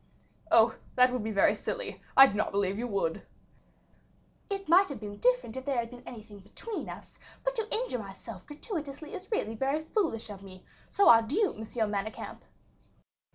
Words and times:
"Oh! 0.51 0.77
that 0.95 1.11
would 1.13 1.23
be 1.23 1.29
very 1.29 1.53
silly; 1.53 2.01
I 2.17 2.25
do 2.25 2.33
not 2.33 2.49
believe 2.51 2.79
you 2.79 2.87
would." 2.87 3.21
"It 4.49 4.67
might 4.67 4.89
have 4.89 4.99
been 4.99 5.17
different 5.17 5.55
if 5.55 5.63
there 5.63 5.77
had 5.77 5.91
been 5.91 6.01
anything 6.07 6.39
between 6.39 6.89
us; 6.89 7.19
but 7.43 7.53
to 7.57 7.71
injure 7.71 7.99
myself 7.99 8.43
gratuitously 8.47 9.13
is 9.13 9.31
really 9.31 9.53
very 9.53 9.83
foolish 9.83 10.31
of 10.31 10.41
me; 10.41 10.65
so, 10.89 11.07
adieu, 11.11 11.53
Monsieur 11.55 11.85
Manicamp." 11.85 12.41